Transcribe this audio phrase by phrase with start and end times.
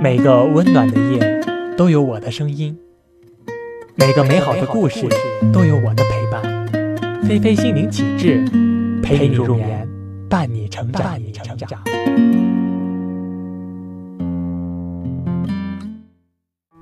[0.00, 2.78] 每个温暖的夜都有我的声音，
[3.96, 5.08] 每个美好的故事
[5.52, 6.68] 都有我的陪伴。
[7.24, 8.44] 菲菲心灵启智，
[9.02, 9.88] 陪你入眠，
[10.30, 11.02] 伴你成长。
[11.02, 11.82] 伴你成长。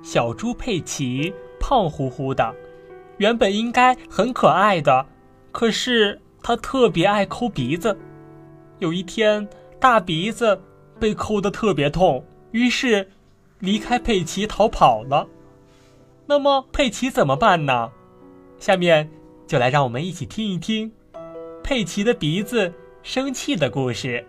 [0.03, 2.55] 小猪佩奇胖乎乎的，
[3.17, 5.07] 原本应该很可爱的，
[5.53, 7.97] 可是它特别爱抠鼻子。
[8.79, 9.49] 有一天，
[9.81, 10.61] 大鼻子
[11.01, 12.23] 被抠得特别痛。
[12.57, 13.11] 于是，
[13.59, 15.29] 离开佩奇逃跑了。
[16.25, 17.93] 那么佩奇怎么办呢？
[18.59, 19.11] 下面
[19.47, 20.91] 就来让我们一起听一听
[21.63, 24.27] 佩奇的鼻子生气的故事。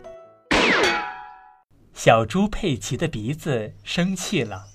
[1.93, 4.65] 小猪佩奇的鼻子生气了。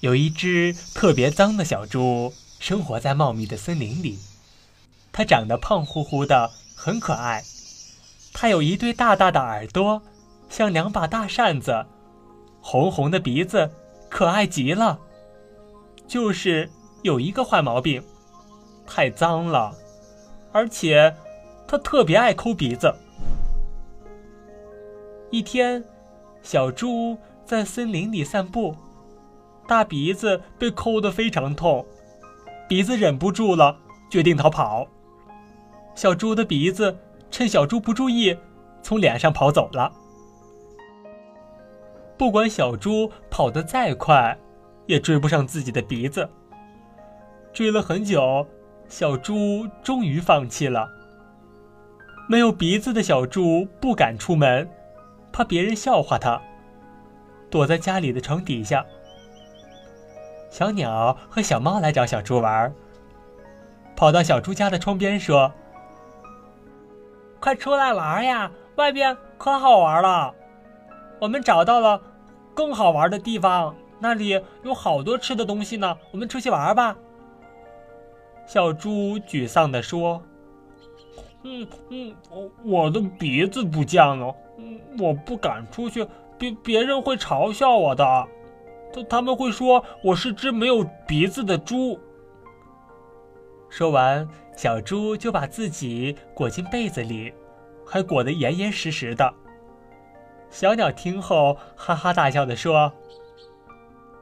[0.00, 4.18] 有一只特别脏的小猪生活在茂密的森林里，
[5.12, 7.44] 它长得胖乎乎的，很可爱。
[8.32, 10.02] 它有一对大大的耳朵。
[10.48, 11.86] 像两把大扇子，
[12.60, 13.70] 红红的鼻子，
[14.08, 14.98] 可爱极了。
[16.06, 16.70] 就是
[17.02, 18.02] 有一个坏毛病，
[18.86, 19.74] 太脏了，
[20.52, 21.14] 而且
[21.66, 22.94] 它特别爱抠鼻子。
[25.30, 25.82] 一天，
[26.42, 28.76] 小猪在森林里散步，
[29.66, 31.84] 大鼻子被抠得非常痛，
[32.68, 33.76] 鼻子忍不住了，
[34.08, 34.86] 决定逃跑。
[35.96, 36.96] 小猪的鼻子
[37.30, 38.36] 趁小猪不注意，
[38.80, 39.92] 从脸上跑走了。
[42.18, 44.36] 不管小猪跑得再快，
[44.86, 46.28] 也追不上自己的鼻子。
[47.52, 48.46] 追了很久，
[48.88, 50.88] 小猪终于放弃了。
[52.28, 54.68] 没有鼻子的小猪不敢出门，
[55.32, 56.40] 怕别人笑话它，
[57.50, 58.84] 躲在家里的床底下。
[60.50, 62.72] 小鸟和小猫来找小猪玩，
[63.94, 65.52] 跑到小猪家的窗边说
[67.40, 70.34] ：“快出来玩呀，外边可好玩了。”
[71.18, 72.00] 我们找到了
[72.54, 75.96] 更好玩的地方，那里有好多吃的东西呢。
[76.12, 76.96] 我们出去玩吧。
[78.46, 80.22] 小猪沮丧地说
[81.42, 84.34] ：“嗯嗯，我我的鼻子不见了，
[84.98, 86.06] 我不敢出去，
[86.38, 88.04] 别别人会嘲笑我的，
[88.92, 91.98] 他他们会说我是只没有鼻子的猪。”
[93.68, 97.34] 说完，小猪就把自己裹进被子里，
[97.84, 99.34] 还裹得严严实实的。
[100.50, 102.92] 小鸟听后哈哈大笑地说：“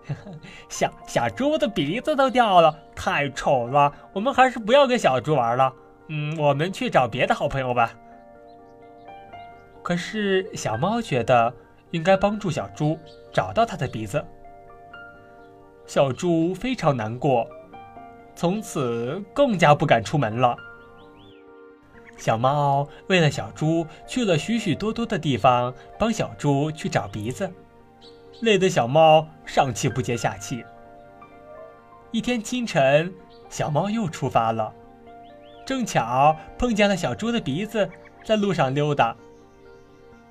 [0.68, 3.92] 小小猪的鼻子都掉了，太丑了。
[4.12, 5.72] 我们还是不要跟小猪玩了。
[6.08, 7.92] 嗯，我们去找别的好朋友吧。”
[9.82, 11.52] 可是小猫觉得
[11.90, 12.98] 应该帮助小猪
[13.32, 14.24] 找到它的鼻子。
[15.86, 17.46] 小猪非常难过，
[18.34, 20.56] 从此更加不敢出门了。
[22.16, 27.50] 小猫为了小猪去了许许多多的地方，帮小猪去找鼻子，
[28.40, 30.64] 累得小猫上气不接下气。
[32.12, 33.12] 一天清晨，
[33.50, 34.72] 小猫又出发了，
[35.66, 37.90] 正巧碰见了小猪的鼻子
[38.24, 39.14] 在路上溜达。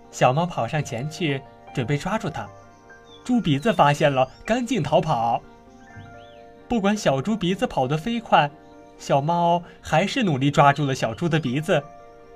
[0.10, 1.42] 小猫跑上前去，
[1.74, 2.48] 准备抓住它，
[3.26, 5.42] 猪鼻子发现了，赶紧逃跑。
[6.68, 8.50] 不管小猪鼻子跑得飞快。
[8.98, 11.82] 小猫还是努力抓住了小猪的鼻子，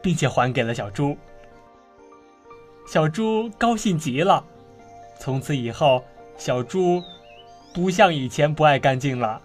[0.01, 1.17] 并且还给了小猪。
[2.87, 4.43] 小猪高兴极了，
[5.19, 6.03] 从此以后，
[6.37, 7.01] 小猪
[7.73, 9.41] 不像以前不爱干净了，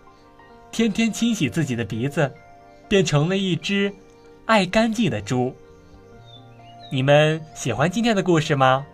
[0.70, 2.32] 天天清洗自己的鼻子，
[2.88, 3.92] 变成了一只
[4.46, 5.54] 爱干净的猪。
[6.90, 8.84] 你们喜欢今天的故事吗？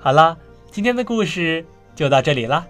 [0.00, 0.36] 好了，
[0.70, 1.64] 今天的故事
[1.94, 2.66] 就到这里了。